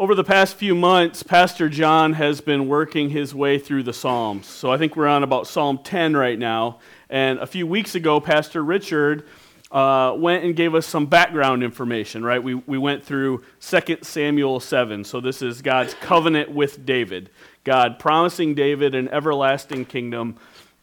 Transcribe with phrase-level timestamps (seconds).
[0.00, 4.46] Over the past few months, Pastor John has been working his way through the Psalms.
[4.46, 6.78] So I think we're on about Psalm 10 right now.
[7.10, 9.26] And a few weeks ago, Pastor Richard
[9.72, 12.40] uh, went and gave us some background information, right?
[12.40, 15.02] We, we went through 2 Samuel 7.
[15.02, 17.30] So this is God's covenant with David,
[17.64, 20.36] God promising David an everlasting kingdom.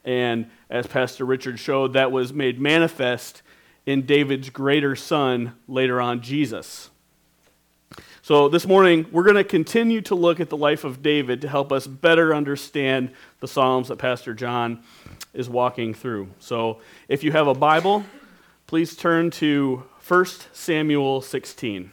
[0.04, 3.44] And as Pastor Richard showed, that was made manifest
[3.86, 6.90] in David's greater son later on, Jesus.
[8.26, 11.48] So, this morning, we're going to continue to look at the life of David to
[11.48, 14.82] help us better understand the Psalms that Pastor John
[15.36, 16.30] is walking through.
[16.40, 18.04] So, if you have a Bible,
[18.66, 21.92] please turn to 1 Samuel 16.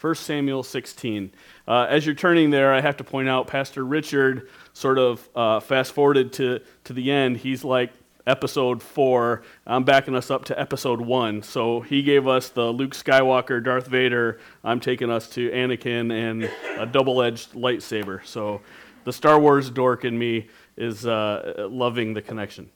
[0.00, 1.30] 1 Samuel 16.
[1.68, 5.60] Uh, as you're turning there, I have to point out Pastor Richard sort of uh,
[5.60, 7.36] fast forwarded to, to the end.
[7.36, 7.92] He's like
[8.26, 9.42] episode four.
[9.66, 11.42] I'm backing us up to episode one.
[11.42, 14.40] So he gave us the Luke Skywalker, Darth Vader.
[14.64, 18.24] I'm taking us to Anakin and a double edged lightsaber.
[18.26, 18.60] So
[19.04, 22.70] the Star Wars dork in me is uh, loving the connection.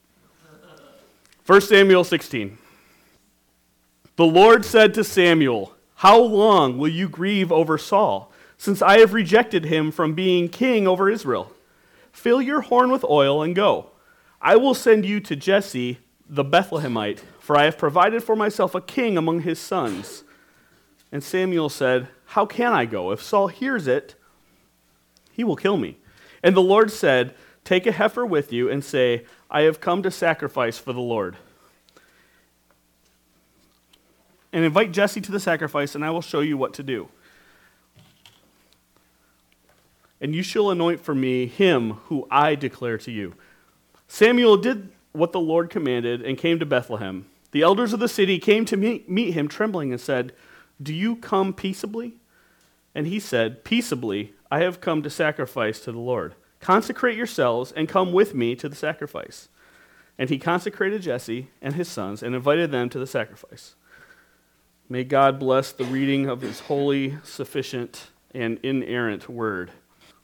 [1.46, 2.56] 1 Samuel 16.
[4.16, 9.14] The Lord said to Samuel, How long will you grieve over Saul, since I have
[9.14, 11.52] rejected him from being king over Israel?
[12.12, 13.89] Fill your horn with oil and go.
[14.40, 18.80] I will send you to Jesse the Bethlehemite, for I have provided for myself a
[18.80, 20.24] king among his sons.
[21.12, 23.10] And Samuel said, How can I go?
[23.10, 24.14] If Saul hears it,
[25.32, 25.98] he will kill me.
[26.42, 30.10] And the Lord said, Take a heifer with you and say, I have come to
[30.10, 31.36] sacrifice for the Lord.
[34.52, 37.08] And invite Jesse to the sacrifice, and I will show you what to do.
[40.20, 43.34] And you shall anoint for me him who I declare to you.
[44.12, 47.26] Samuel did what the Lord commanded and came to Bethlehem.
[47.52, 50.32] The elders of the city came to meet, him trembling and said,
[50.82, 52.14] Do you come peaceably?
[52.92, 56.34] And he said, Peaceably, I have come to sacrifice to the Lord.
[56.58, 59.48] Consecrate yourselves and come with me to the sacrifice.
[60.18, 63.76] And he consecrated Jesse and his sons and invited them to the sacrifice.
[64.88, 69.70] May God bless the reading of his holy, sufficient, and inerrant word.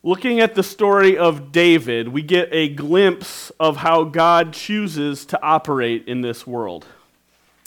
[0.06, 5.42] Looking at the story of David, we get a glimpse of how God chooses to
[5.42, 6.86] operate in this world.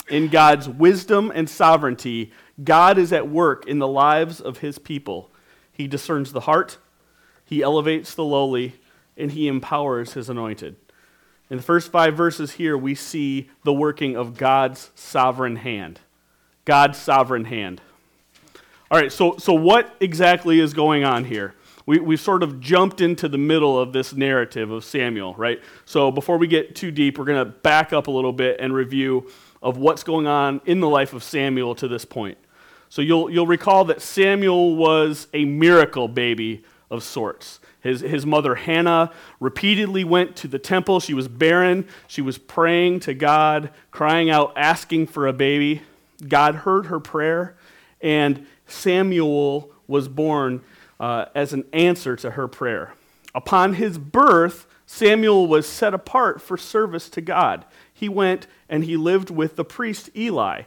[0.08, 2.32] In God's wisdom and sovereignty,
[2.64, 5.30] God is at work in the lives of his people.
[5.74, 6.78] He discerns the heart,
[7.44, 8.76] he elevates the lowly,
[9.18, 10.78] and he empowers his anointed.
[11.50, 16.00] In the first five verses here, we see the working of God's sovereign hand.
[16.64, 17.82] God's sovereign hand.
[18.90, 21.54] All right, so, so what exactly is going on here?
[21.90, 25.60] We, we've sort of jumped into the middle of this narrative of Samuel, right?
[25.86, 28.76] So before we get too deep, we're going to back up a little bit and
[28.76, 29.28] review
[29.64, 32.38] of what's going on in the life of Samuel to this point.
[32.90, 37.60] So you'll, you'll recall that Samuel was a miracle baby of sorts.
[37.82, 41.00] His, his mother Hannah repeatedly went to the temple.
[41.00, 41.88] She was barren.
[42.06, 45.82] She was praying to God, crying out, asking for a baby.
[46.28, 47.56] God heard her prayer,
[48.00, 50.62] and Samuel was born
[51.00, 52.94] uh, as an answer to her prayer.
[53.34, 57.66] Upon his birth, Samuel was set apart for service to God.
[57.94, 60.64] He went and he lived with the priest Eli.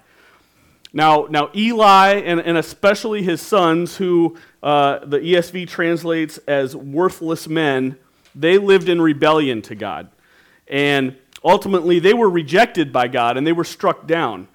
[0.92, 7.48] Now, now Eli and, and especially his sons, who uh, the ESV translates as worthless
[7.48, 7.96] men,
[8.34, 10.10] they lived in rebellion to God.
[10.68, 14.48] And ultimately, they were rejected by God and they were struck down.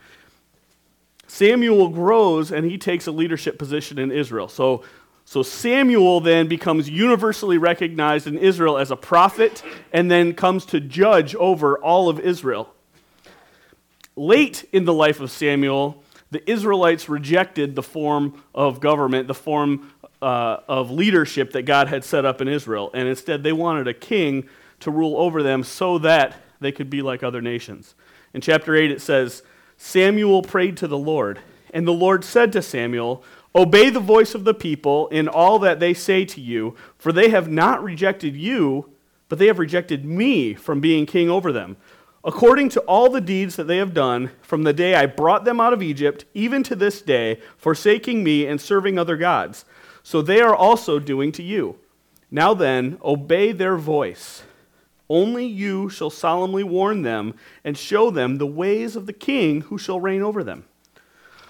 [1.27, 4.47] Samuel grows and he takes a leadership position in Israel.
[4.47, 4.83] So
[5.29, 9.61] so Samuel then becomes universally recognized in Israel as a prophet
[9.91, 12.73] and then comes to judge over all of Israel.
[14.15, 16.01] Late in the life of Samuel,
[16.31, 22.05] the Israelites rejected the form of government, the form uh, of leadership that God had
[22.05, 24.47] set up in Israel, and instead they wanted a king
[24.79, 27.95] to rule over them so that they could be like other nations.
[28.33, 29.43] In chapter 8, it says,
[29.75, 31.39] Samuel prayed to the Lord,
[31.73, 35.79] and the Lord said to Samuel, Obey the voice of the people in all that
[35.79, 38.91] they say to you, for they have not rejected you,
[39.29, 41.77] but they have rejected me from being king over them.
[42.23, 45.61] According to all the deeds that they have done from the day I brought them
[45.61, 49.65] out of Egypt, even to this day, forsaking me and serving other gods.
[50.03, 51.77] So they are also doing to you.
[52.29, 54.43] Now then, obey their voice.
[55.09, 57.33] Only you shall solemnly warn them
[57.63, 60.65] and show them the ways of the king who shall reign over them.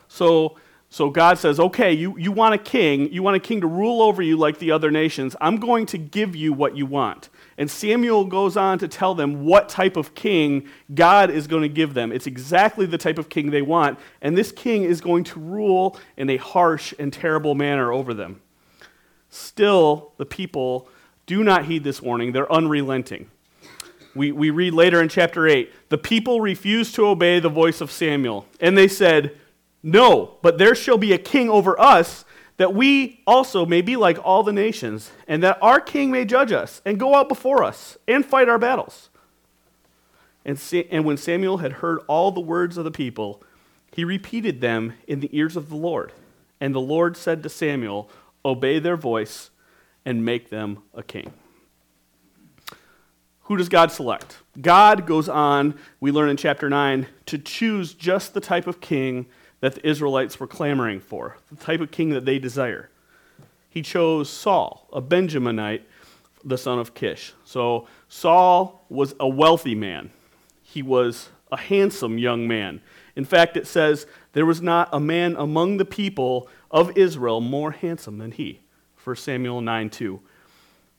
[0.07, 0.57] So,
[0.89, 3.11] so God says, okay, you, you want a king.
[3.11, 5.35] You want a king to rule over you like the other nations.
[5.41, 7.29] I'm going to give you what you want.
[7.57, 11.69] And Samuel goes on to tell them what type of king God is going to
[11.69, 12.11] give them.
[12.11, 13.99] It's exactly the type of king they want.
[14.21, 18.41] And this king is going to rule in a harsh and terrible manner over them.
[19.29, 20.87] Still, the people
[21.25, 22.31] do not heed this warning.
[22.31, 23.29] They're unrelenting.
[24.15, 27.91] We, we read later in chapter 8 the people refused to obey the voice of
[27.91, 29.37] Samuel, and they said,
[29.83, 32.25] No, but there shall be a king over us,
[32.57, 36.51] that we also may be like all the nations, and that our king may judge
[36.51, 39.09] us, and go out before us, and fight our battles.
[40.43, 40.59] And,
[40.89, 43.43] and when Samuel had heard all the words of the people,
[43.91, 46.13] he repeated them in the ears of the Lord.
[46.59, 48.09] And the Lord said to Samuel,
[48.45, 49.49] Obey their voice
[50.05, 51.33] and make them a king.
[53.41, 54.37] Who does God select?
[54.59, 59.25] God goes on, we learn in chapter 9, to choose just the type of king
[59.59, 62.89] that the Israelites were clamoring for, the type of king that they desire.
[63.69, 65.81] He chose Saul, a Benjaminite,
[66.43, 67.33] the son of Kish.
[67.43, 70.11] So Saul was a wealthy man.
[70.61, 72.81] He was a handsome young man.
[73.15, 77.71] In fact, it says, There was not a man among the people of Israel more
[77.71, 78.61] handsome than he.
[79.03, 80.19] 1 Samuel 9 2.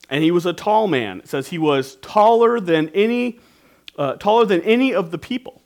[0.09, 1.19] And he was a tall man.
[1.19, 3.39] It says he was taller than any,
[3.97, 5.61] uh, taller than any of the people.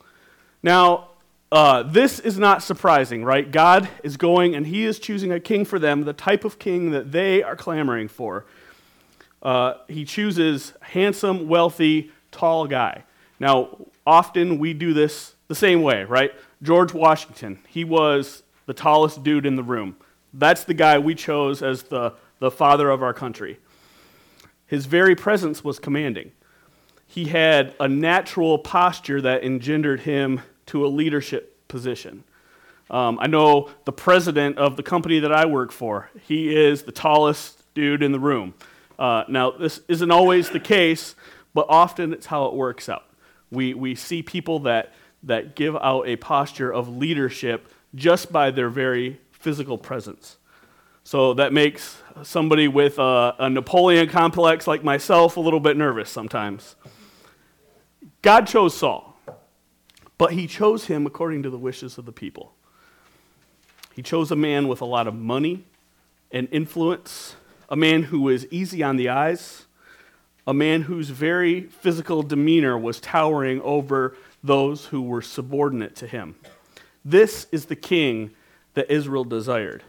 [0.61, 1.11] Now,
[1.53, 3.51] uh, this is not surprising, right?
[3.51, 6.89] God is going and he is choosing a king for them, the type of king
[6.91, 8.45] that they are clamoring for.
[9.43, 13.03] Uh, he chooses handsome, wealthy, tall guy.
[13.39, 16.31] Now, often we do this the same way, right?
[16.63, 19.95] George Washington, he was the tallest dude in the room.
[20.33, 23.59] That's the guy we chose as the the father of our country.
[24.65, 26.31] His very presence was commanding.
[27.05, 32.23] He had a natural posture that engendered him to a leadership position.
[32.89, 36.91] Um, I know the president of the company that I work for, he is the
[36.91, 38.53] tallest dude in the room.
[38.99, 41.15] Uh, now, this isn't always the case,
[41.53, 43.05] but often it's how it works out.
[43.51, 44.93] We, we see people that,
[45.23, 50.37] that give out a posture of leadership just by their very physical presence.
[51.03, 56.09] So that makes somebody with a, a, Napoleon complex like myself a little bit nervous
[56.09, 56.75] sometimes.
[58.21, 59.12] God chose Saul,
[60.17, 62.53] but he chose him according to the wishes of the people.
[63.95, 65.65] He chose a man with a lot of money
[66.31, 67.35] and influence,
[67.69, 69.65] a man who was easy on the eyes,
[70.47, 76.35] a man whose very physical demeanor was towering over those who were subordinate to him.
[77.05, 78.31] This is the king
[78.73, 79.83] that Israel desired.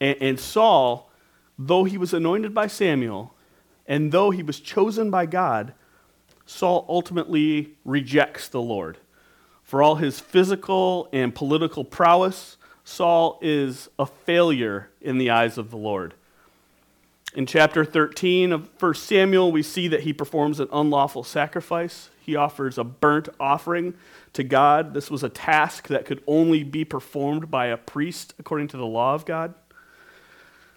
[0.00, 1.10] And, and Saul,
[1.58, 3.34] though he was anointed by Samuel,
[3.86, 5.72] and though he was chosen by God,
[6.46, 8.98] Saul ultimately rejects the Lord.
[9.66, 15.72] For all his physical and political prowess, Saul is a failure in the eyes of
[15.72, 16.14] the Lord.
[17.34, 22.10] In chapter 13 of 1 Samuel, we see that he performs an unlawful sacrifice.
[22.20, 23.94] He offers a burnt offering
[24.34, 24.94] to God.
[24.94, 28.86] This was a task that could only be performed by a priest according to the
[28.86, 29.52] law of God.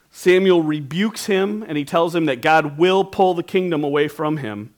[0.09, 4.37] Samuel rebukes him and he tells him that God will pull the kingdom away from
[4.37, 4.73] him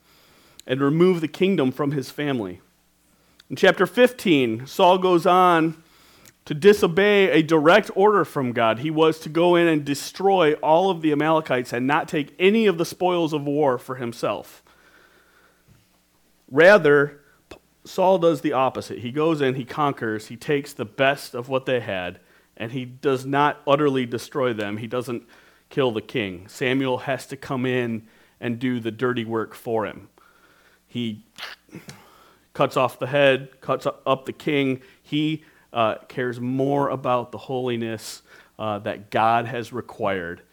[0.67, 2.59] and remove the kingdom from his family.
[3.51, 5.83] In chapter 15, Saul goes on
[6.45, 8.79] to disobey a direct order from God.
[8.79, 12.65] He was to go in and destroy all of the Amalekites and not take any
[12.65, 14.63] of the spoils of war for himself.
[16.49, 17.19] Rather,
[17.83, 18.99] Saul does the opposite.
[18.99, 22.21] He goes in, he conquers, he takes the best of what they had
[22.55, 24.77] and he does not utterly destroy them.
[24.77, 25.23] He doesn't
[25.69, 26.47] kill the king.
[26.47, 28.07] Samuel has to come in
[28.39, 30.07] and do the dirty work for him.
[30.87, 31.25] He
[32.61, 34.81] cuts off the head, cuts up the king.
[35.01, 38.21] He uh, cares more about the holiness
[38.59, 40.43] uh, that God has required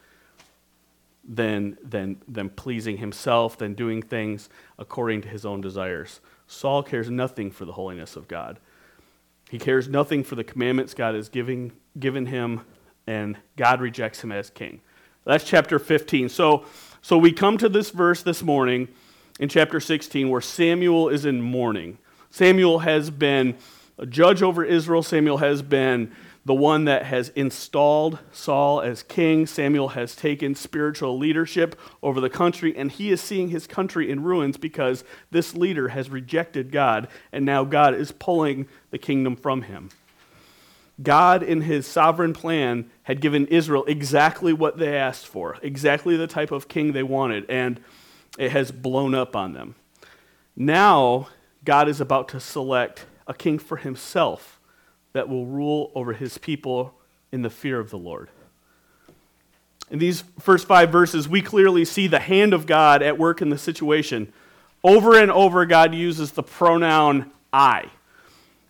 [1.22, 4.48] than, than, than pleasing himself, than doing things
[4.78, 6.20] according to his own desires.
[6.46, 8.58] Saul cares nothing for the holiness of God.
[9.50, 12.62] He cares nothing for the commandments God is giving, given him,
[13.06, 14.80] and God rejects him as king.
[15.26, 16.30] That's chapter 15.
[16.30, 16.64] So,
[17.02, 18.88] so we come to this verse this morning
[19.38, 21.98] in chapter 16 where Samuel is in mourning.
[22.30, 23.56] Samuel has been
[23.98, 26.12] a judge over Israel, Samuel has been
[26.48, 29.46] the one that has installed Saul as king.
[29.46, 34.22] Samuel has taken spiritual leadership over the country, and he is seeing his country in
[34.22, 39.60] ruins because this leader has rejected God, and now God is pulling the kingdom from
[39.60, 39.90] him.
[41.02, 46.26] God, in his sovereign plan, had given Israel exactly what they asked for, exactly the
[46.26, 47.78] type of king they wanted, and
[48.36, 49.74] it has blown up on them.
[50.56, 51.28] Now,
[51.64, 54.58] God is about to select a king for himself
[55.12, 56.94] that will rule over his people
[57.30, 58.28] in the fear of the Lord.
[59.90, 63.48] In these first five verses, we clearly see the hand of God at work in
[63.48, 64.32] the situation.
[64.84, 67.86] Over and over, God uses the pronoun I.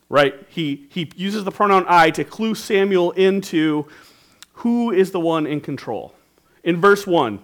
[0.08, 0.34] Right?
[0.48, 3.86] He, he uses the pronoun I to clue Samuel into
[4.54, 6.14] who is the one in control.
[6.64, 7.40] In verse 1,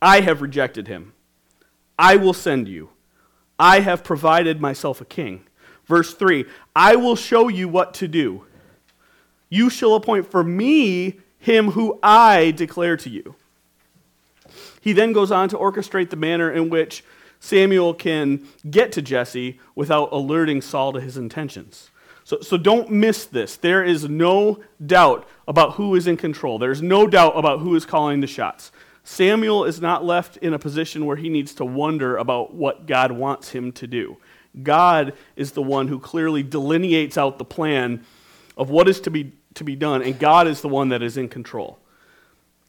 [0.00, 1.11] I have rejected him.
[1.98, 2.90] I will send you.
[3.58, 5.44] I have provided myself a king.
[5.86, 8.44] Verse 3, I will show you what to do.
[9.48, 13.34] You shall appoint for me him who I declare to you.
[14.80, 17.04] He then goes on to orchestrate the manner in which
[17.40, 21.90] Samuel can get to Jesse without alerting Saul to his intentions.
[22.24, 23.56] So, so don't miss this.
[23.56, 26.58] There is no doubt about who is in control.
[26.58, 28.70] There's no doubt about who is calling the shots.
[29.04, 33.12] Samuel is not left in a position where he needs to wonder about what God
[33.12, 34.16] wants him to do.
[34.62, 38.04] God is the one who clearly delineates out the plan
[38.56, 41.16] of what is to be, to be done, and God is the one that is
[41.16, 41.78] in control.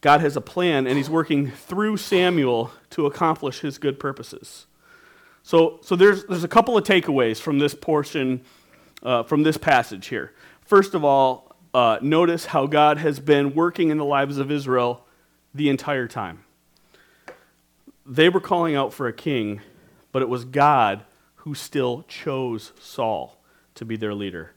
[0.01, 4.65] God has a plan, and He's working through Samuel to accomplish His good purposes.
[5.43, 8.41] So, so there's, there's a couple of takeaways from this portion,
[9.01, 10.33] uh, from this passage here.
[10.61, 15.05] First of all, uh, notice how God has been working in the lives of Israel
[15.53, 16.43] the entire time.
[18.05, 19.61] They were calling out for a king,
[20.11, 21.03] but it was God
[21.37, 23.37] who still chose Saul
[23.75, 24.53] to be their leader.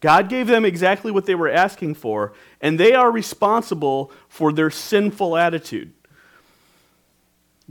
[0.00, 4.70] God gave them exactly what they were asking for, and they are responsible for their
[4.70, 5.92] sinful attitude.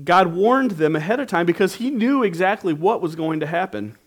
[0.03, 3.97] God warned them ahead of time because he knew exactly what was going to happen.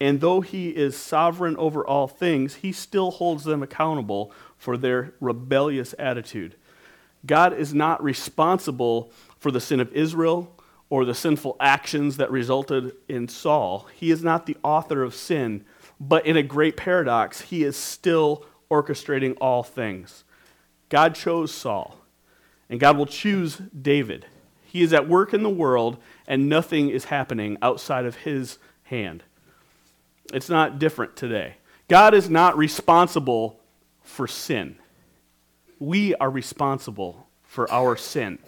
[0.00, 5.12] And though he is sovereign over all things, he still holds them accountable for their
[5.20, 6.56] rebellious attitude.
[7.26, 10.54] God is not responsible for the sin of Israel
[10.90, 13.88] or the sinful actions that resulted in Saul.
[13.94, 15.64] He is not the author of sin
[16.00, 20.24] but in a great paradox, he is still orchestrating all things.
[20.88, 21.96] God chose Saul,
[22.70, 24.26] and God will choose David.
[24.64, 29.24] He is at work in the world, and nothing is happening outside of his hand.
[30.32, 31.56] It's not different today.
[31.88, 33.60] God is not responsible
[34.02, 34.76] for sin.
[35.78, 38.38] We are responsible for our sin.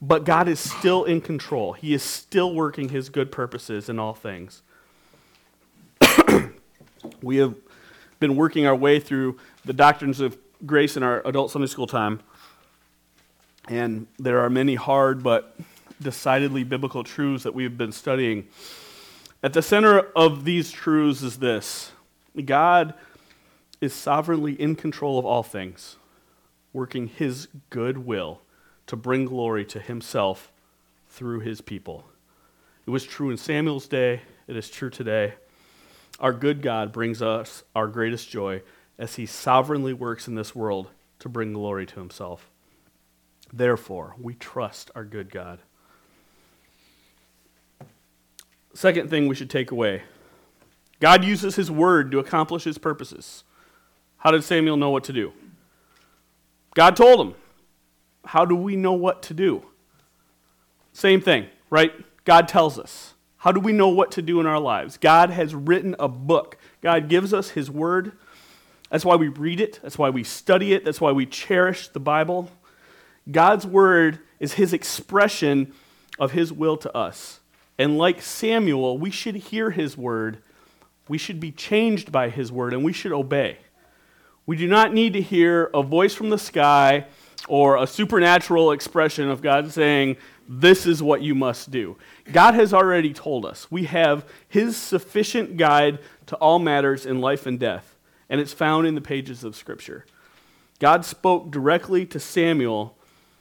[0.00, 1.72] But God is still in control.
[1.72, 4.62] He is still working his good purposes in all things.
[7.22, 7.54] we have
[8.20, 12.20] been working our way through the doctrines of grace in our adult Sunday school time.
[13.68, 15.56] And there are many hard but
[16.00, 18.46] decidedly biblical truths that we've been studying.
[19.42, 21.92] At the center of these truths is this
[22.44, 22.94] God
[23.80, 25.96] is sovereignly in control of all things,
[26.72, 28.40] working his good will
[28.86, 30.50] to bring glory to himself
[31.08, 32.04] through his people.
[32.86, 35.34] It was true in Samuel's day, it is true today.
[36.20, 38.62] Our good God brings us our greatest joy
[38.98, 40.88] as he sovereignly works in this world
[41.20, 42.50] to bring glory to himself.
[43.52, 45.60] Therefore, we trust our good God.
[48.74, 50.02] Second thing we should take away
[51.00, 53.44] God uses his word to accomplish his purposes.
[54.18, 55.32] How did Samuel know what to do?
[56.74, 57.34] God told him.
[58.24, 59.64] How do we know what to do?
[60.92, 61.92] Same thing, right?
[62.24, 63.14] God tells us.
[63.38, 64.98] How do we know what to do in our lives?
[64.98, 66.58] God has written a book.
[66.82, 68.12] God gives us His Word.
[68.90, 69.78] That's why we read it.
[69.82, 70.84] That's why we study it.
[70.84, 72.50] That's why we cherish the Bible.
[73.30, 75.72] God's Word is His expression
[76.18, 77.40] of His will to us.
[77.78, 80.42] And like Samuel, we should hear His Word.
[81.06, 83.58] We should be changed by His Word, and we should obey.
[84.48, 87.04] We do not need to hear a voice from the sky
[87.48, 90.16] or a supernatural expression of God saying,
[90.48, 91.98] This is what you must do.
[92.32, 93.70] God has already told us.
[93.70, 97.98] We have His sufficient guide to all matters in life and death,
[98.30, 100.06] and it's found in the pages of Scripture.
[100.78, 102.96] God spoke directly to Samuel.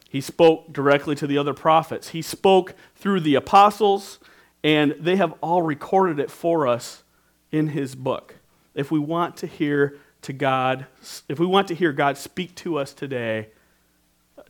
[0.09, 2.09] He spoke directly to the other prophets.
[2.09, 4.19] He spoke through the apostles,
[4.61, 7.03] and they have all recorded it for us
[7.49, 8.35] in His book.
[8.75, 10.87] If we want to hear to God,
[11.29, 13.47] if we want to hear God speak to us today,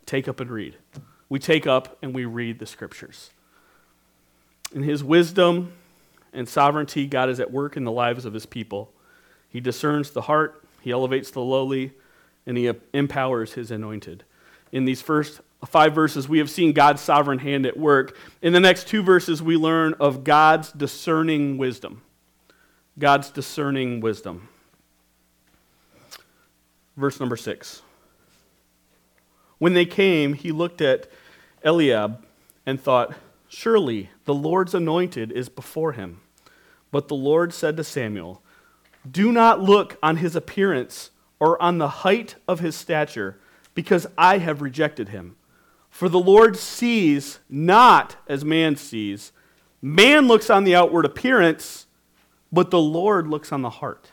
[0.07, 0.75] take up and read.
[1.29, 3.29] We take up and we read the scriptures.
[4.73, 5.73] In his wisdom
[6.33, 8.91] and sovereignty, God is at work in the lives of his people.
[9.49, 11.93] He discerns the heart, he elevates the lowly,
[12.47, 14.23] and he empowers his anointed.
[14.71, 18.17] In these first five verses, we have seen God's sovereign hand at work.
[18.41, 22.01] In the next two verses, we learn of God's discerning wisdom.
[22.97, 24.49] God's discerning wisdom.
[26.97, 27.83] Verse number six.
[29.59, 31.07] When they came, he looked at
[31.63, 32.23] Eliab
[32.65, 33.13] and thought,
[33.47, 36.19] Surely the Lord's anointed is before him.
[36.91, 38.41] But the Lord said to Samuel,
[39.09, 43.37] Do not look on his appearance or on the height of his stature,
[43.75, 45.35] because I have rejected him.
[45.89, 49.31] For the Lord sees not as man sees.
[49.81, 51.85] Man looks on the outward appearance,
[52.51, 54.11] but the Lord looks on the heart.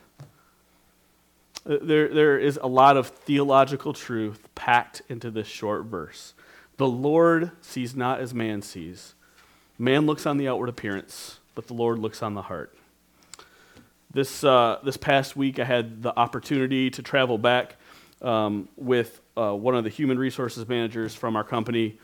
[1.64, 6.35] There, there is a lot of theological truth packed into this short verse.
[6.76, 9.14] The Lord sees not as man sees.
[9.78, 12.76] Man looks on the outward appearance, but the Lord looks on the heart.
[14.12, 17.76] This, uh, this past week, I had the opportunity to travel back
[18.21, 21.99] um, with uh, one of the human resources managers from our company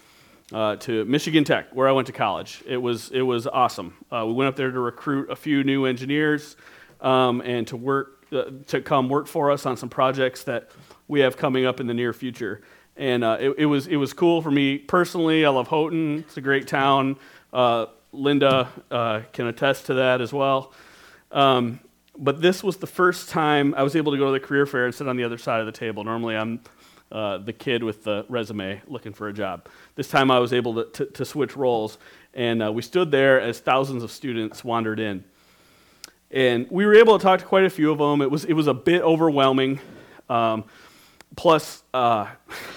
[0.52, 2.62] uh, to Michigan Tech, where I went to college.
[2.66, 3.94] It was, it was awesome.
[4.10, 6.56] Uh, we went up there to recruit a few new engineers
[7.00, 10.70] um, and to work to come work for us on some projects that
[11.08, 12.62] we have coming up in the near future.
[12.96, 15.44] And uh, it, it was it was cool for me personally.
[15.44, 17.16] I love Houghton; it's a great town.
[17.52, 20.72] Uh, Linda uh, can attest to that as well.
[21.32, 21.80] Um,
[22.18, 24.84] but this was the first time I was able to go to the career fair
[24.84, 26.04] and sit on the other side of the table.
[26.04, 26.60] Normally, I'm
[27.12, 29.66] uh, the kid with the resume looking for a job.
[29.94, 31.98] This time, I was able to, to, to switch roles,
[32.34, 35.24] and uh, we stood there as thousands of students wandered in.
[36.30, 38.22] And we were able to talk to quite a few of them.
[38.22, 39.80] It was, it was a bit overwhelming.
[40.28, 40.64] Um,
[41.36, 42.28] plus, uh,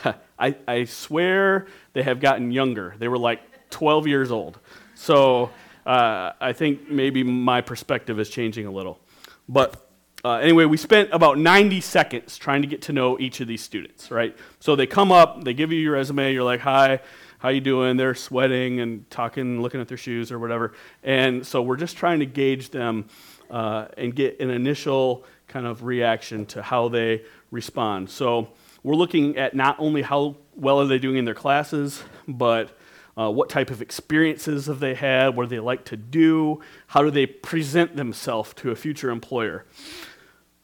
[0.40, 2.96] I, I swear they have gotten younger.
[2.98, 4.60] They were like 12 years old.
[4.96, 5.52] So
[5.86, 9.00] uh, I think maybe my perspective is changing a little.
[9.48, 9.88] But
[10.26, 13.62] uh, anyway, we spent about 90 seconds trying to get to know each of these
[13.62, 14.36] students, right?
[14.60, 17.02] So they come up, they give you your resume, you're like, hi,
[17.40, 17.98] how you doing?
[17.98, 20.74] They're sweating and talking, looking at their shoes or whatever.
[21.04, 23.06] And so we're just trying to gauge them
[23.54, 28.10] uh, and get an initial kind of reaction to how they respond.
[28.10, 28.50] So
[28.82, 32.76] we're looking at not only how well are they doing in their classes, but
[33.16, 35.36] uh, what type of experiences have they had?
[35.36, 36.62] What do they like to do?
[36.88, 39.66] How do they present themselves to a future employer?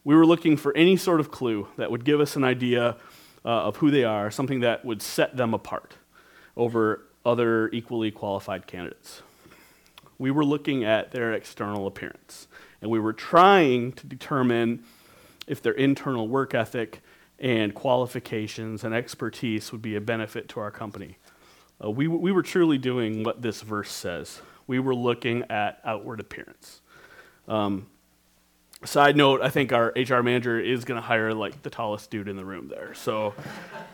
[0.04, 2.98] We were looking for any sort of clue that would give us an idea
[3.46, 5.94] uh, of who they are, something that would set them apart
[6.58, 9.22] over other equally qualified candidates.
[10.18, 12.48] We were looking at their external appearance,
[12.82, 14.84] and we were trying to determine
[15.48, 17.02] if their internal work ethic
[17.40, 21.18] and qualifications and expertise would be a benefit to our company.
[21.84, 24.42] Uh, we, we were truly doing what this verse says.
[24.68, 26.82] We were looking at outward appearance.
[27.48, 27.88] Um,
[28.84, 32.28] side note, I think our HR manager is going to hire like the tallest dude
[32.28, 32.94] in the room there.
[32.94, 33.34] So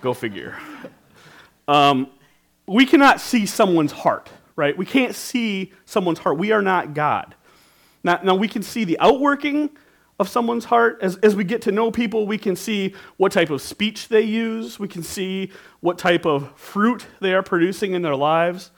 [0.01, 0.57] go figure.
[1.67, 2.09] Um,
[2.67, 4.75] we cannot see someone's heart, right?
[4.77, 6.37] We can't see someone's heart.
[6.37, 7.35] We are not God.
[8.05, 9.71] Now, now we can see the outworking
[10.19, 10.99] of someone's heart.
[11.01, 14.21] As, as we get to know people, we can see what type of speech they
[14.21, 18.69] use, we can see what type of fruit they are producing in their lives,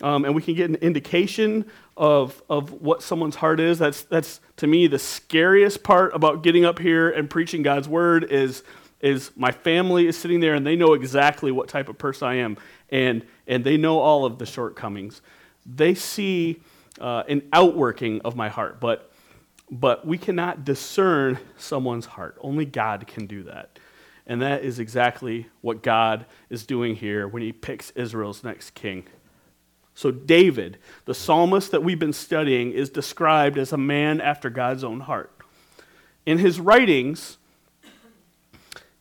[0.00, 1.66] um, and we can get an indication
[1.98, 3.78] of, of what someone's heart is.
[3.78, 8.24] That's, that's, to me, the scariest part about getting up here and preaching God's word
[8.24, 8.64] is,
[9.02, 12.36] is my family is sitting there and they know exactly what type of person I
[12.36, 12.56] am,
[12.90, 15.20] and, and they know all of the shortcomings.
[15.66, 16.62] They see
[17.00, 19.12] uh, an outworking of my heart, but
[19.72, 22.36] but we cannot discern someone's heart.
[22.42, 23.78] Only God can do that.
[24.26, 29.04] And that is exactly what God is doing here when he picks Israel's next king.
[29.94, 34.84] So, David, the psalmist that we've been studying, is described as a man after God's
[34.84, 35.34] own heart.
[36.26, 37.38] In his writings,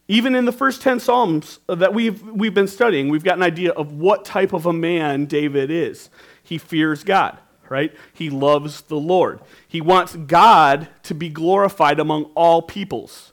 [0.07, 3.71] even in the first 10 Psalms that we've, we've been studying, we've got an idea
[3.71, 6.09] of what type of a man David is.
[6.43, 7.37] He fears God
[7.71, 7.95] right?
[8.13, 9.39] He loves the Lord.
[9.67, 13.31] He wants God to be glorified among all peoples.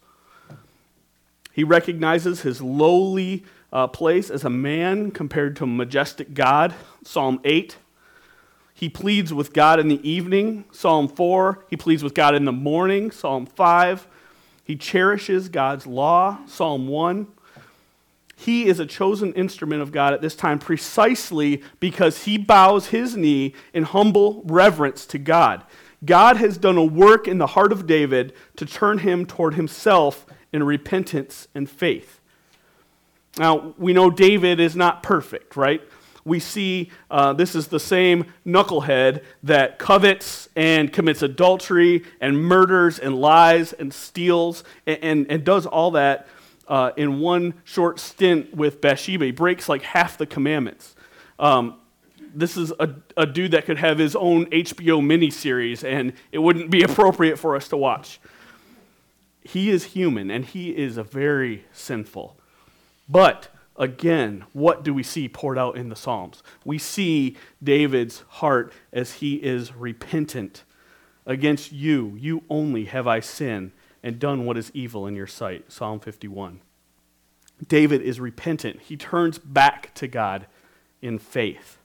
[1.53, 6.73] He recognizes his lowly uh, place as a man compared to a majestic God,
[7.05, 7.77] Psalm 8.
[8.73, 11.65] He pleads with God in the evening, Psalm 4.
[11.69, 14.07] He pleads with God in the morning, Psalm 5.
[14.63, 17.27] He cherishes God's law, Psalm 1
[18.39, 23.17] he is a chosen instrument of God at this time precisely because he bows his
[23.17, 25.65] knee in humble reverence to God.
[26.05, 30.25] God has done a work in the heart of David to turn him toward himself
[30.53, 32.21] in repentance and faith.
[33.39, 35.83] Now, we know David is not perfect, right?
[36.25, 43.01] We see uh, this is the same knucklehead that covets and commits adultery and murders
[43.01, 46.29] and lies and steals and, and, and does all that
[46.69, 49.25] uh, in one short stint with Bathsheba.
[49.25, 50.95] He breaks like half the commandments.
[51.39, 51.79] Um,
[52.35, 56.71] this is a, a dude that could have his own HBO miniseries, and it wouldn't
[56.71, 58.21] be appropriate for us to watch.
[59.43, 62.39] He is human, and he is a very sinful.
[63.09, 66.43] But again, what do we see poured out in the Psalms?
[66.67, 70.65] We see David's heart as he is repentant.
[71.25, 73.73] Against you, you only have I sinned
[74.09, 75.71] and done what is evil in your sight.
[75.71, 76.61] Psalm 51.
[77.69, 78.81] David is repentant.
[78.81, 80.47] He turns back to God
[81.03, 81.77] in faith,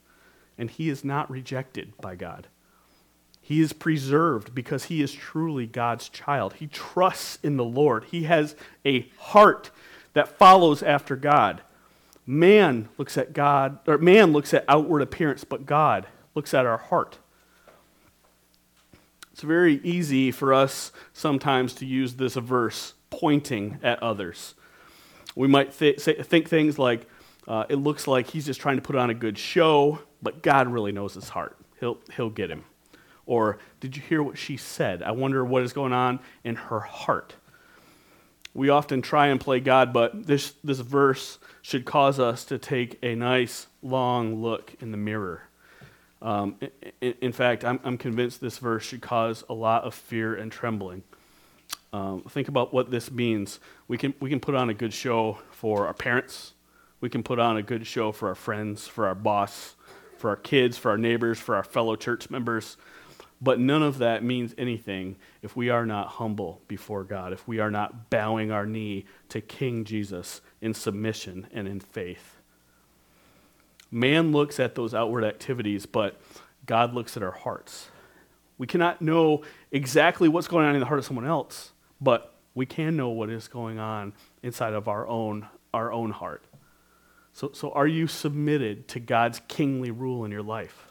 [0.57, 2.47] and he is not rejected by God.
[3.41, 6.53] He is preserved because he is truly God's child.
[6.53, 8.05] He trusts in the Lord.
[8.05, 8.55] He has
[8.85, 9.69] a heart
[10.13, 11.61] that follows after God.
[12.25, 16.77] Man looks at God, or man looks at outward appearance, but God looks at our
[16.77, 17.17] heart.
[19.43, 24.55] It's very easy for us sometimes to use this verse pointing at others.
[25.35, 27.09] We might th- say, think things like,
[27.45, 30.69] uh, it looks like he's just trying to put on a good show, but God
[30.69, 31.57] really knows his heart.
[31.81, 32.63] He'll, he'll get him.
[33.25, 35.03] Or, did you hear what she said?
[35.03, 37.35] I wonder what is going on in her heart.
[38.53, 42.97] We often try and play God, but this, this verse should cause us to take
[43.03, 45.49] a nice, long look in the mirror.
[46.23, 46.55] Um,
[47.01, 50.49] in, in, fact, I'm, I'm, convinced this verse should cause a lot of fear and
[50.49, 51.03] trembling.
[51.91, 53.59] Um, think about what this means.
[53.89, 56.53] We can, we can put on a good show for our parents,
[57.01, 59.75] we can put on a good show for our friends, for our boss,
[60.17, 62.77] for our kids, for our neighbors, for our fellow church members.
[63.41, 67.59] But none of that means anything if we are not humble before God, if we
[67.59, 72.32] are not bowing our knee to King Jesus in submission and in faith.
[73.93, 76.19] Man looks at those outward activities, but
[76.65, 77.89] God looks at our hearts.
[78.57, 82.65] We cannot know exactly what's going on in the heart of someone else, but we
[82.65, 86.43] can know what is going on inside of our own, our own heart.
[87.33, 90.87] So, so are you submitted to God's kingly rule in your life?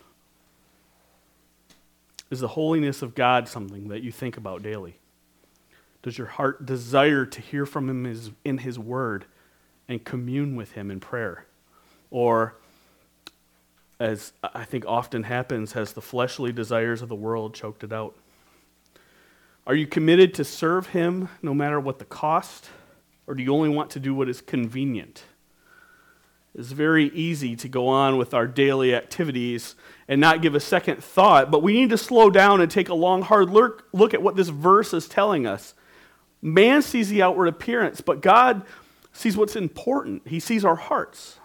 [2.30, 4.96] Is the holiness of God something that you think about daily?
[6.02, 9.24] Does your heart desire to hear from Him in His Word
[9.88, 11.46] and commune with Him in prayer?
[12.10, 12.54] Or,
[14.02, 18.16] as I think often happens, has the fleshly desires of the world choked it out?
[19.64, 22.68] Are you committed to serve Him no matter what the cost?
[23.28, 25.22] Or do you only want to do what is convenient?
[26.52, 29.76] It's very easy to go on with our daily activities
[30.08, 32.94] and not give a second thought, but we need to slow down and take a
[32.94, 35.74] long, hard look, look at what this verse is telling us.
[36.42, 38.64] Man sees the outward appearance, but God
[39.12, 40.26] sees what's important.
[40.26, 41.38] He sees our hearts.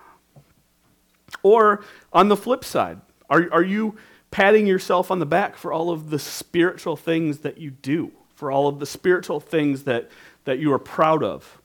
[1.43, 3.97] Or on the flip side, are, are you
[4.31, 8.51] patting yourself on the back for all of the spiritual things that you do, for
[8.51, 10.09] all of the spiritual things that,
[10.45, 11.61] that you are proud of?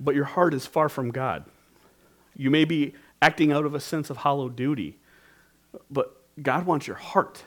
[0.00, 1.44] But your heart is far from God.
[2.36, 4.96] You may be acting out of a sense of hollow duty,
[5.90, 7.42] but God wants your heart.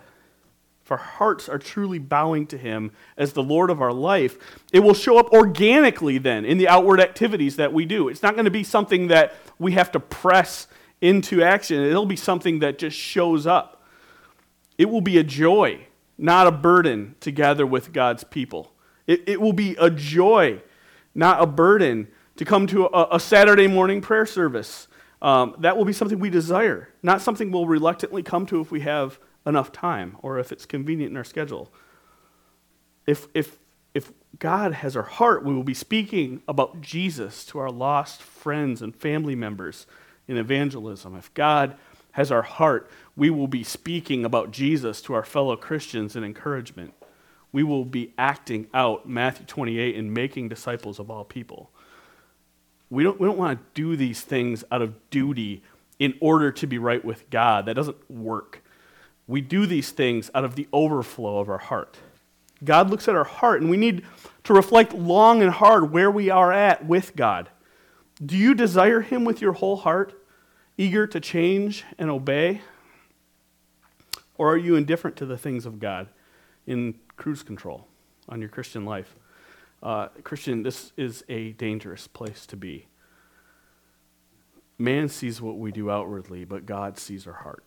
[0.84, 4.38] If our hearts are truly bowing to Him as the Lord of our life,
[4.74, 8.10] it will show up organically then in the outward activities that we do.
[8.10, 10.68] It's not going to be something that we have to press
[11.02, 13.84] into action, it'll be something that just shows up.
[14.78, 15.88] It will be a joy,
[16.18, 18.72] not a burden to gather with God's people.
[19.08, 20.62] It, it will be a joy,
[21.14, 24.88] not a burden to come to a, a Saturday morning prayer service.
[25.22, 28.80] Um, that will be something we desire, not something we'll reluctantly come to if we
[28.82, 31.72] have enough time or if it's convenient in our schedule.
[33.06, 33.60] If, if,
[33.94, 38.82] if God has our heart, we will be speaking about Jesus to our lost friends
[38.82, 39.86] and family members
[40.32, 41.15] in evangelism.
[41.15, 41.76] If God
[42.13, 46.94] has our heart, we will be speaking about Jesus to our fellow Christians in encouragement.
[47.52, 51.70] We will be acting out Matthew 28 and making disciples of all people.
[52.89, 55.63] We don't, we don't want to do these things out of duty
[56.00, 57.65] in order to be right with God.
[57.65, 58.63] That doesn't work.
[59.28, 61.98] We do these things out of the overflow of our heart.
[62.63, 64.04] God looks at our heart, and we need
[64.44, 67.50] to reflect long and hard where we are at with God.
[68.24, 70.21] Do you desire Him with your whole heart,
[70.82, 72.62] eager to change and obey?
[74.36, 76.08] Or are you indifferent to the things of God
[76.65, 77.86] in cruise control
[78.28, 79.15] on your Christian life?
[79.84, 82.88] Uh, Christian, this is a dangerous place to be.
[84.80, 87.63] Man sees what we do outwardly, but God sees our heart.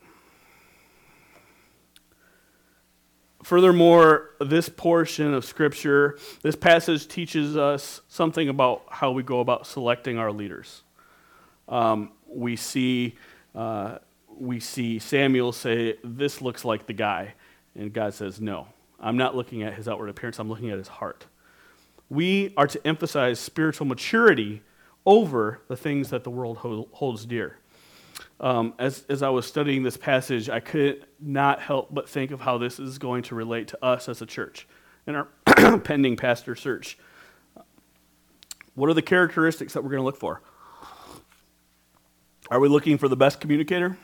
[3.44, 9.68] Furthermore, this portion of Scripture, this passage teaches us something about how we go about
[9.68, 10.82] selecting our leaders.
[11.68, 13.16] Um, we, see,
[13.54, 17.34] uh, we see Samuel say, This looks like the guy.
[17.74, 18.68] And God says, No,
[19.00, 21.26] I'm not looking at his outward appearance, I'm looking at his heart
[22.14, 24.62] we are to emphasize spiritual maturity
[25.06, 26.58] over the things that the world
[26.92, 27.58] holds dear.
[28.40, 32.40] Um, as, as I was studying this passage, I could not help but think of
[32.40, 34.66] how this is going to relate to us as a church
[35.06, 35.28] in our
[35.80, 36.98] pending pastor search.
[38.74, 40.40] What are the characteristics that we're going to look for?
[42.50, 43.96] Are we looking for the best communicator?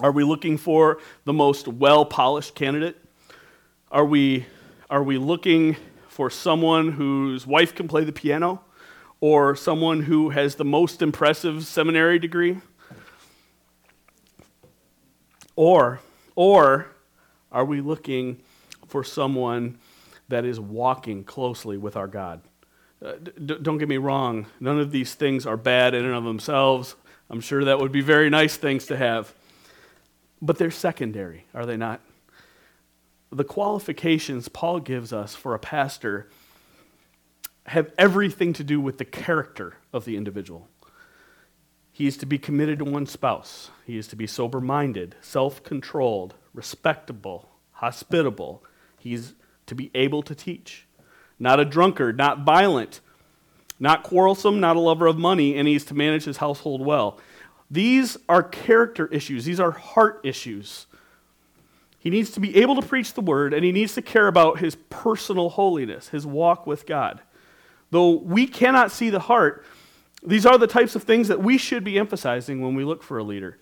[0.00, 2.96] Are we looking for the most well polished candidate?
[3.90, 4.44] Are we,
[4.90, 8.60] are we looking for someone whose wife can play the piano
[9.22, 12.58] or someone who has the most impressive seminary degree?
[15.56, 16.00] Or,
[16.34, 16.88] or
[17.50, 18.42] Are we looking
[18.86, 19.78] for someone
[20.28, 22.42] that is walking closely with our God?
[23.02, 26.24] Uh, d- don't get me wrong, none of these things are bad in and of
[26.24, 26.96] themselves.
[27.28, 29.34] I'm sure that would be very nice things to have.
[30.40, 32.00] But they're secondary, are they not?
[33.32, 36.28] The qualifications Paul gives us for a pastor
[37.66, 40.68] have everything to do with the character of the individual.
[41.90, 43.70] He is to be committed to one spouse.
[43.84, 48.62] He is to be sober minded, self controlled, respectable, hospitable.
[48.98, 49.34] He's
[49.66, 50.86] to be able to teach.
[51.38, 53.00] Not a drunkard, not violent,
[53.78, 57.18] not quarrelsome, not a lover of money, and he's to manage his household well.
[57.70, 60.86] These are character issues, these are heart issues.
[61.98, 64.60] He needs to be able to preach the word, and he needs to care about
[64.60, 67.20] his personal holiness, his walk with God.
[67.90, 69.64] Though we cannot see the heart,
[70.22, 73.18] these are the types of things that we should be emphasizing when we look for
[73.18, 73.58] a leader.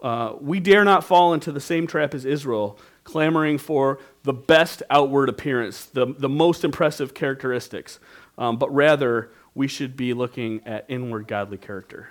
[0.00, 4.82] Uh, we dare not fall into the same trap as Israel, clamoring for the best
[4.90, 7.98] outward appearance, the, the most impressive characteristics,
[8.38, 12.10] um, but rather we should be looking at inward godly character.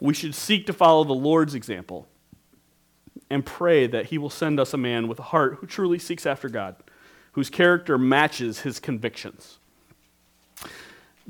[0.00, 2.08] We should seek to follow the Lord's example
[3.28, 6.26] and pray that He will send us a man with a heart who truly seeks
[6.26, 6.76] after God,
[7.32, 9.58] whose character matches his convictions.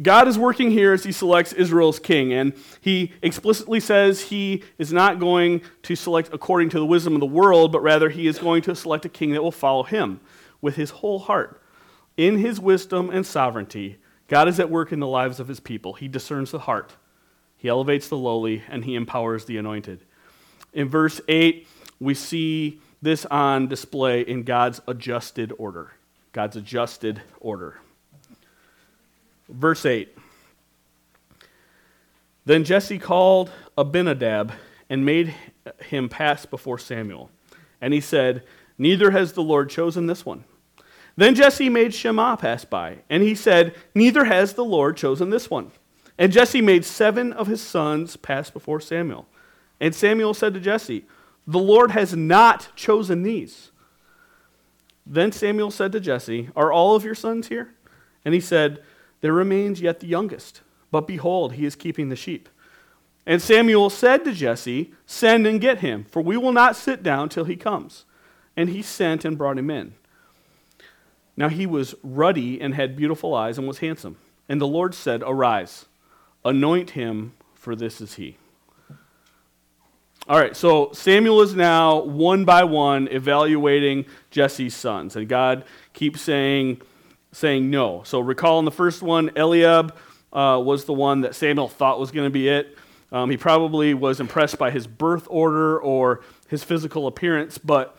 [0.00, 4.92] God is working here as he selects Israel's king, and he explicitly says he is
[4.92, 8.38] not going to select according to the wisdom of the world, but rather he is
[8.38, 10.20] going to select a king that will follow him
[10.62, 11.60] with his whole heart.
[12.16, 13.98] In his wisdom and sovereignty,
[14.30, 15.94] God is at work in the lives of his people.
[15.94, 16.94] He discerns the heart,
[17.58, 20.04] he elevates the lowly, and he empowers the anointed.
[20.72, 21.66] In verse 8,
[21.98, 25.92] we see this on display in God's adjusted order.
[26.32, 27.80] God's adjusted order.
[29.48, 30.16] Verse 8
[32.44, 34.52] Then Jesse called Abinadab
[34.88, 35.34] and made
[35.88, 37.30] him pass before Samuel.
[37.80, 38.44] And he said,
[38.78, 40.44] Neither has the Lord chosen this one.
[41.20, 45.50] Then Jesse made Shammah pass by, and he said, Neither has the Lord chosen this
[45.50, 45.70] one.
[46.16, 49.28] And Jesse made seven of his sons pass before Samuel.
[49.78, 51.04] And Samuel said to Jesse,
[51.46, 53.70] The Lord has not chosen these.
[55.04, 57.74] Then Samuel said to Jesse, Are all of your sons here?
[58.24, 58.82] And he said,
[59.20, 62.48] there remains yet the youngest, but behold, he is keeping the sheep.
[63.26, 67.28] And Samuel said to Jesse, Send and get him, for we will not sit down
[67.28, 68.06] till he comes.
[68.56, 69.96] And he sent and brought him in.
[71.40, 74.18] Now he was ruddy and had beautiful eyes and was handsome.
[74.46, 75.86] And the Lord said, Arise,
[76.44, 78.36] anoint him, for this is he.
[80.28, 85.16] All right, so Samuel is now one by one evaluating Jesse's sons.
[85.16, 86.82] And God keeps saying,
[87.32, 88.02] saying no.
[88.04, 89.96] So recall in the first one, Eliab
[90.34, 92.76] uh, was the one that Samuel thought was going to be it.
[93.12, 97.96] Um, he probably was impressed by his birth order or his physical appearance, but,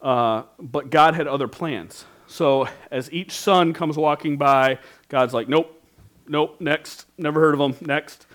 [0.00, 2.04] uh, but God had other plans.
[2.28, 5.82] So as each son comes walking by, God's like, nope,
[6.28, 8.26] nope, next, never heard of him, next.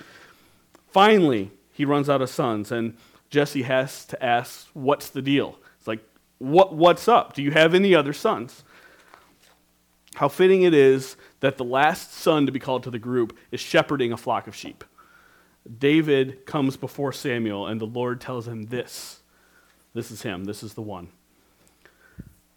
[0.90, 2.98] Finally, he runs out of sons, and
[3.30, 5.58] Jesse has to ask, what's the deal?
[5.78, 6.04] It's like,
[6.40, 7.34] what, what's up?
[7.34, 8.64] Do you have any other sons?
[10.16, 13.60] How fitting it is that the last son to be called to the group is
[13.60, 14.84] shepherding a flock of sheep.
[15.80, 19.22] David comes before Samuel, and the Lord tells him this.
[19.94, 20.46] This is him.
[20.46, 21.10] This is the one.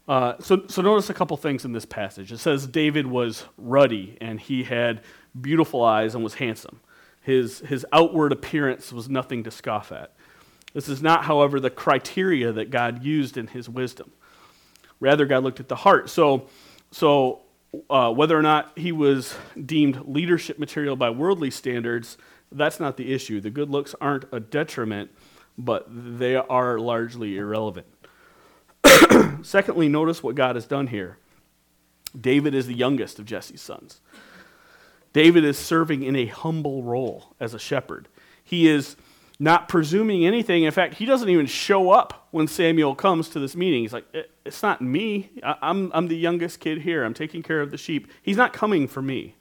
[0.08, 2.30] Uh, so, so notice a couple things in this passage.
[2.30, 5.02] It says David was ruddy, and he had
[5.40, 6.80] beautiful eyes and was handsome.
[7.20, 10.14] His, his outward appearance was nothing to scoff at.
[10.72, 14.12] This is not, however, the criteria that God used in his wisdom.
[15.00, 16.08] Rather, God looked at the heart.
[16.08, 16.48] So,
[16.92, 17.42] so
[17.90, 22.16] uh, whether or not he was deemed leadership material by worldly standards,
[22.52, 23.40] that's not the issue.
[23.40, 25.10] The good looks aren't a detriment,
[25.58, 27.86] but they are largely irrelevant.
[29.42, 31.18] Secondly, notice what God has done here.
[32.18, 34.00] David is the youngest of Jesse's sons.
[35.12, 38.08] David is serving in a humble role as a shepherd.
[38.44, 38.96] He is
[39.38, 40.64] not presuming anything.
[40.64, 43.82] In fact, he doesn't even show up when Samuel comes to this meeting.
[43.82, 44.06] He's like,
[44.44, 45.30] It's not me.
[45.42, 47.04] I'm, I'm the youngest kid here.
[47.04, 48.08] I'm taking care of the sheep.
[48.22, 49.34] He's not coming for me.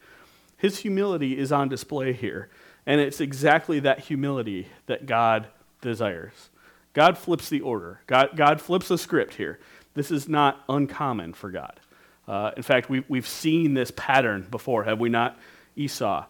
[0.57, 2.49] His humility is on display here.
[2.85, 5.47] And it's exactly that humility that God
[5.81, 6.49] desires.
[6.93, 9.59] God flips the order, God, God flips the script here.
[9.95, 11.79] This is not uncommon for God.
[12.27, 15.37] Uh, in fact, we, we've seen this pattern before, have we not?
[15.75, 16.25] Esau,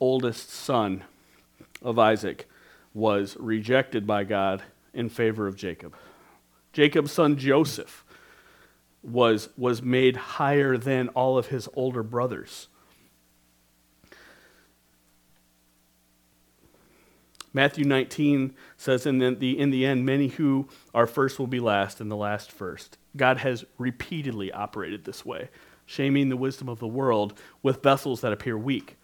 [0.00, 1.04] oldest son
[1.82, 2.48] of Isaac
[2.94, 4.62] was rejected by God
[4.94, 5.94] in favor of Jacob.
[6.72, 8.04] Jacob's son Joseph
[9.02, 12.68] was, was made higher than all of his older brothers.
[17.52, 22.00] Matthew 19 says, in the, in the end, many who are first will be last,
[22.00, 22.96] and the last first.
[23.16, 25.50] God has repeatedly operated this way,
[25.84, 28.96] shaming the wisdom of the world with vessels that appear weak.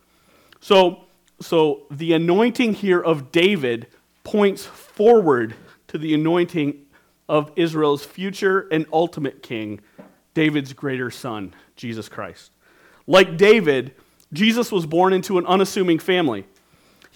[0.61, 1.05] So,
[1.41, 3.89] so the anointing here of David
[4.25, 5.55] points forward
[5.89, 6.87] to the anointing
[7.29, 9.81] of Israel's future and ultimate king,
[10.33, 12.53] David's greater son, Jesus Christ.
[13.07, 13.95] Like David,
[14.33, 16.47] Jesus was born into an unassuming family.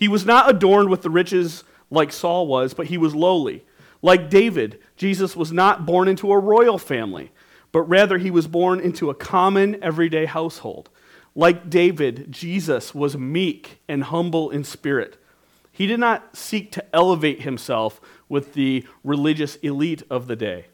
[0.03, 3.65] He was not adorned with the riches like Saul was, but he was lowly.
[4.03, 7.31] Like David, Jesus was not born into a royal family,
[7.71, 10.91] but rather he was born into a common, everyday household.
[11.37, 15.23] Like David, Jesus was meek and humble in spirit.
[15.71, 20.67] He did not seek to elevate himself with the religious elite of the day.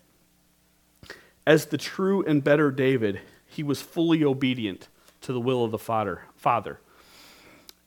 [1.47, 4.89] As the true and better David, he was fully obedient
[5.21, 6.81] to the will of the Father.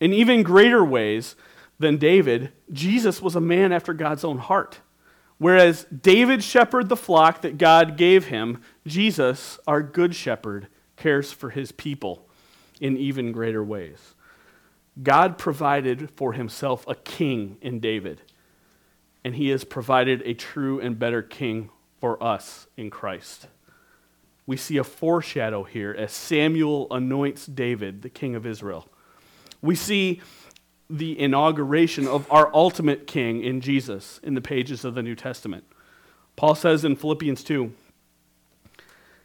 [0.02, 1.36] In even greater ways
[1.80, 4.80] than David, Jesus was a man after God's own heart.
[5.38, 11.52] Whereas David shepherded the flock that God gave him, Jesus, our good shepherd, cares for
[11.52, 12.28] his people
[12.80, 14.16] in even greater ways.
[15.02, 18.22] God provided for himself a king in David,
[19.24, 23.48] and he has provided a true and better king for us in Christ.
[24.46, 28.88] We see a foreshadow here as Samuel anoints David, the king of Israel.
[29.62, 30.21] We see
[30.89, 35.63] the inauguration of our ultimate king in Jesus in the pages of the New Testament.
[36.36, 37.71] Paul says in Philippians 2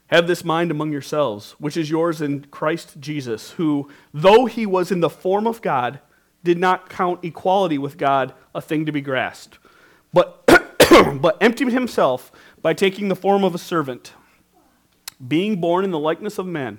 [0.09, 4.92] have this mind among yourselves, which is yours in Christ Jesus, who, though he was
[4.92, 6.01] in the form of God,
[6.44, 9.59] did not count equality with God a thing to be grasped,
[10.12, 10.46] but,
[11.20, 12.31] but emptied himself
[12.62, 14.12] by taking the form of a servant,
[15.27, 16.79] being born in the likeness of men.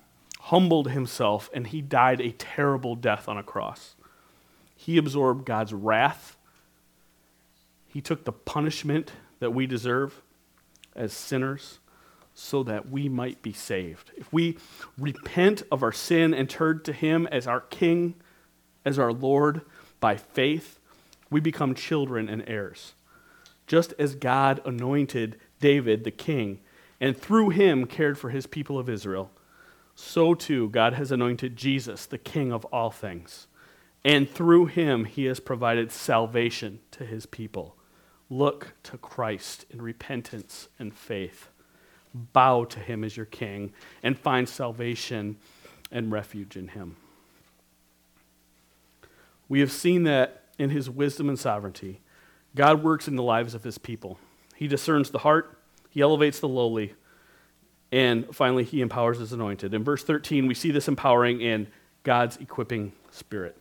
[0.51, 3.95] humbled himself and he died a terrible death on a cross.
[4.75, 6.35] He absorbed God's wrath.
[7.87, 10.21] He took the punishment that we deserve
[10.93, 11.79] as sinners
[12.33, 14.11] so that we might be saved.
[14.17, 14.57] If we
[14.97, 18.15] repent of our sin and turn to Him as our King,
[18.83, 19.61] as our Lord,
[20.01, 20.79] by faith,
[21.29, 22.93] we become children and heirs.
[23.67, 26.59] Just as God anointed David the king
[26.99, 29.31] and through him cared for his people of Israel,
[29.95, 33.47] so too God has anointed Jesus the king of all things.
[34.03, 37.75] And through him he has provided salvation to his people.
[38.29, 41.49] Look to Christ in repentance and faith.
[42.13, 45.37] Bow to him as your king and find salvation
[45.91, 46.95] and refuge in him.
[49.49, 52.01] We have seen that in his wisdom and sovereignty,
[52.55, 54.17] God works in the lives of his people.
[54.55, 55.57] He discerns the heart,
[55.89, 56.93] he elevates the lowly,
[57.91, 59.73] and finally, he empowers his anointed.
[59.73, 61.67] In verse 13, we see this empowering in
[62.03, 63.57] God's equipping spirit.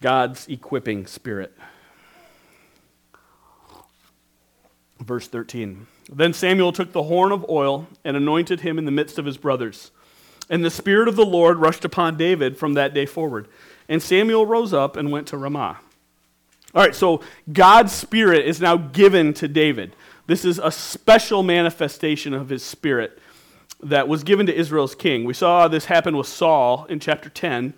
[0.00, 1.56] God's equipping spirit.
[5.00, 9.18] Verse 13 Then Samuel took the horn of oil and anointed him in the midst
[9.18, 9.90] of his brothers.
[10.48, 13.48] And the Spirit of the Lord rushed upon David from that day forward.
[13.88, 15.78] And Samuel rose up and went to Ramah.
[16.74, 17.20] All right, so
[17.52, 19.96] God's Spirit is now given to David.
[20.26, 23.18] This is a special manifestation of his Spirit
[23.82, 25.24] that was given to Israel's king.
[25.24, 27.74] We saw this happen with Saul in chapter 10,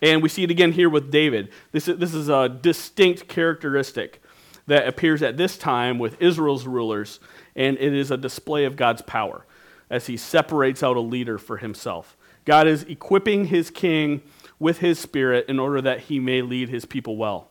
[0.00, 1.50] and we see it again here with David.
[1.72, 4.22] This is, this is a distinct characteristic
[4.66, 7.20] that appears at this time with Israel's rulers,
[7.54, 9.44] and it is a display of God's power
[9.90, 12.16] as he separates out a leader for himself.
[12.44, 14.22] God is equipping his king
[14.58, 17.48] with his spirit in order that he may lead his people well.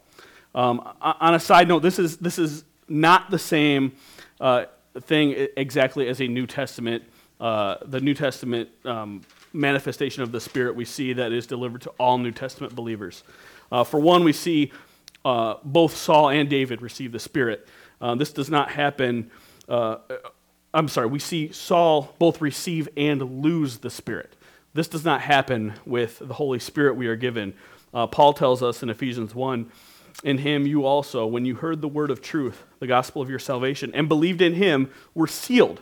[0.55, 3.93] Um, on a side note, this is, this is not the same
[4.41, 4.65] uh,
[4.99, 7.03] thing exactly as a New Testament,
[7.39, 9.21] uh, the New Testament um,
[9.53, 13.23] manifestation of the Spirit we see that is delivered to all New Testament believers.
[13.71, 14.71] Uh, for one, we see
[15.23, 17.67] uh, both Saul and David receive the Spirit.
[18.01, 19.29] Uh, this does not happen.
[20.73, 24.35] I'm sorry, we see Saul both receive and lose the Spirit.
[24.73, 27.53] This does not happen with the Holy Spirit we are given.
[27.93, 29.71] Paul tells us in Ephesians 1
[30.23, 33.39] In him you also, when you heard the word of truth, the gospel of your
[33.39, 35.81] salvation, and believed in him, were sealed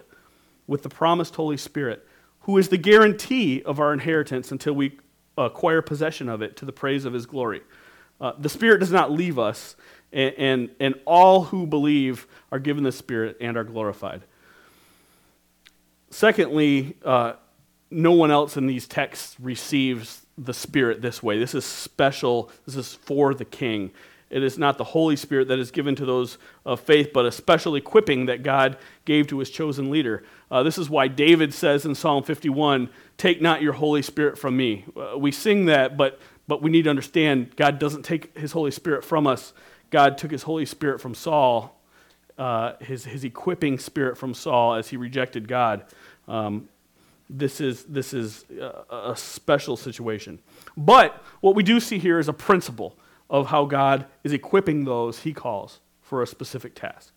[0.68, 2.08] with the promised Holy Spirit,
[2.42, 4.98] who is the guarantee of our inheritance until we
[5.38, 7.62] acquire possession of it to the praise of his glory.
[8.22, 9.76] Uh, the Spirit does not leave us
[10.12, 14.24] And, and, and all who believe are given the Spirit and are glorified.
[16.10, 17.34] Secondly, uh,
[17.92, 21.38] no one else in these texts receives the Spirit this way.
[21.38, 23.92] This is special, this is for the king.
[24.30, 27.32] It is not the Holy Spirit that is given to those of faith, but a
[27.32, 30.24] special equipping that God gave to his chosen leader.
[30.52, 34.56] Uh, this is why David says in Psalm 51 Take not your Holy Spirit from
[34.56, 34.86] me.
[34.96, 38.72] Uh, we sing that, but, but we need to understand God doesn't take his Holy
[38.72, 39.54] Spirit from us.
[39.90, 41.82] God took his Holy Spirit from Saul,
[42.38, 45.86] uh, his, his equipping spirit from Saul as he rejected God.
[46.28, 46.70] Um,
[47.30, 50.40] this is, this is a, a special situation.
[50.78, 52.96] But what we do see here is a principle
[53.30, 57.14] of how God is equipping those he calls for a specific task.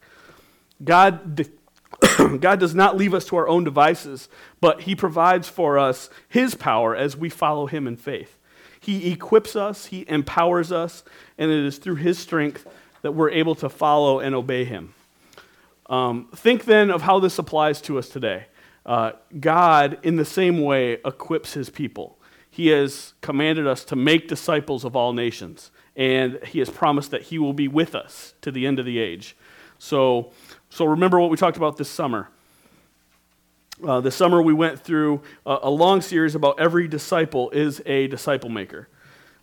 [0.85, 4.29] God, de- God does not leave us to our own devices,
[4.61, 8.39] but he provides for us his power as we follow him in faith.
[8.79, 11.05] He equips us, he empowers us,
[11.39, 12.67] and it is through his strength
[13.03, 14.95] that we're able to follow and obey him.
[15.87, 18.47] Um, think then of how this applies to us today.
[18.85, 22.19] Uh, God, in the same way, equips his people.
[22.51, 27.23] He has commanded us to make disciples of all nations, and he has promised that
[27.23, 29.37] he will be with us to the end of the age.
[29.79, 30.33] So,
[30.71, 32.29] so remember what we talked about this summer.
[33.85, 38.07] Uh, this summer, we went through a, a, long series about every disciple is a
[38.07, 38.89] disciple maker.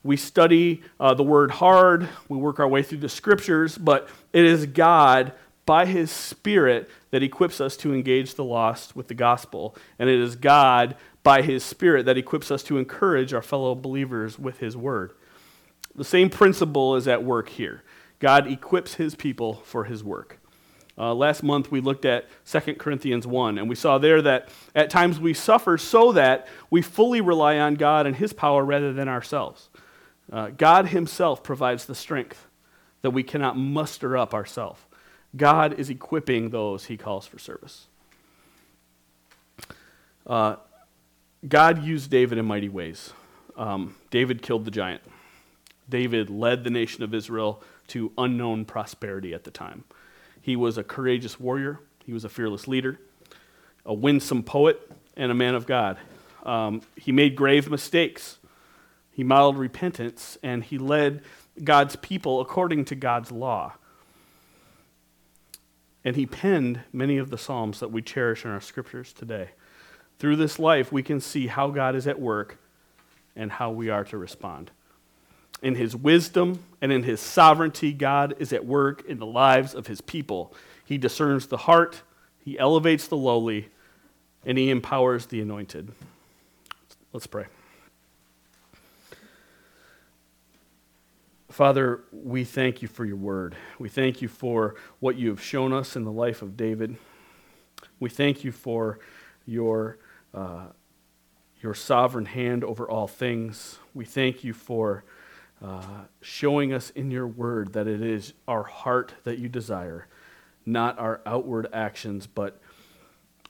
[0.01, 4.45] We study uh, the word hard, we work our way through the scriptures, but it
[4.45, 5.33] is God
[5.65, 9.75] by his Spirit that equips us to engage the lost with the gospel.
[9.99, 14.39] And it is God, by his Spirit, that equips us to encourage our fellow believers
[14.39, 15.11] with his word.
[15.95, 17.83] The same principle is at work here.
[18.19, 20.39] God equips his people for his work.
[20.97, 24.89] Uh, last month we looked at 2 Corinthians 1, and we saw there that at
[24.89, 29.07] times we suffer so that we fully rely on God and his power rather than
[29.07, 29.69] ourselves.
[30.31, 32.47] Uh, God himself provides the strength
[33.01, 34.81] that we cannot muster up ourselves.
[35.35, 37.87] God is equipping those he calls for service.
[40.27, 40.57] Uh,
[41.47, 43.13] God used David in mighty ways.
[43.55, 45.01] Um, David killed the giant.
[45.89, 49.83] David led the nation of Israel to unknown prosperity at the time.
[50.41, 52.99] He was a courageous warrior, he was a fearless leader,
[53.85, 54.79] a winsome poet,
[55.17, 55.97] and a man of God.
[56.43, 58.37] Um, he made grave mistakes.
[59.11, 61.23] He modeled repentance, and he led
[61.61, 63.73] God's people according to God's law.
[66.05, 69.49] And he penned many of the Psalms that we cherish in our scriptures today.
[70.19, 72.59] Through this life, we can see how God is at work
[73.35, 74.71] and how we are to respond.
[75.61, 79.87] In his wisdom and in his sovereignty, God is at work in the lives of
[79.87, 80.53] his people.
[80.85, 82.01] He discerns the heart,
[82.43, 83.69] he elevates the lowly,
[84.45, 85.91] and he empowers the anointed.
[87.11, 87.45] Let's pray.
[91.49, 93.55] Father, we thank you for your word.
[93.79, 96.95] We thank you for what you have shown us in the life of David.
[97.99, 98.99] We thank you for
[99.45, 99.97] your,
[100.33, 100.67] uh,
[101.61, 103.79] your sovereign hand over all things.
[103.93, 105.03] We thank you for
[105.61, 110.07] uh, showing us in your word that it is our heart that you desire,
[110.65, 112.61] not our outward actions, but,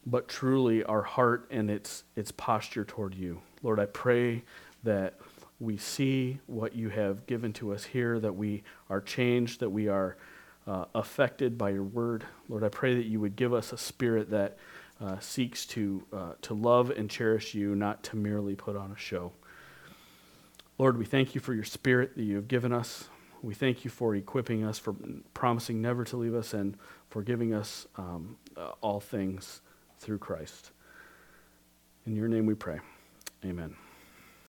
[0.06, 3.42] but truly our heart and its, its posture toward you.
[3.62, 4.44] Lord, I pray
[4.84, 5.20] that
[5.60, 9.88] we see what you have given to us here, that we are changed, that we
[9.88, 10.18] are
[10.66, 12.26] uh, affected by your word.
[12.48, 14.58] Lord, I pray that you would give us a spirit that
[15.02, 18.98] uh, seeks to, uh, to love and cherish you, not to merely put on a
[18.98, 19.32] show.
[20.80, 23.10] Lord, we thank you for your spirit that you have given us.
[23.42, 24.96] We thank you for equipping us, for
[25.34, 26.78] promising never to leave us, and
[27.10, 29.62] for giving us um, uh, all things
[30.00, 30.72] through Christ.
[32.06, 32.80] In your name we pray.
[33.46, 33.76] Amen.